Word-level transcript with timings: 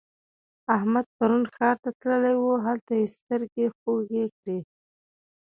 احمد 0.75 1.05
پرون 1.17 1.43
ښار 1.55 1.75
ته 1.83 1.89
تللی 1.99 2.35
وو؛ 2.39 2.53
هلته 2.65 2.91
يې 2.99 3.07
سترګې 3.17 3.65
خوږې 3.79 4.25
کړې. 4.37 4.59